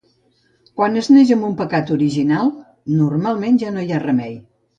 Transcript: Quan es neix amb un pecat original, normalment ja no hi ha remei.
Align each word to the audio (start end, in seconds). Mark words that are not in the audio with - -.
Quan 0.79 0.95
es 1.01 1.09
neix 1.15 1.33
amb 1.35 1.45
un 1.49 1.53
pecat 1.59 1.91
original, 1.97 2.49
normalment 3.03 3.61
ja 3.67 3.75
no 3.79 3.87
hi 3.87 3.93
ha 3.99 4.03
remei. 4.07 4.35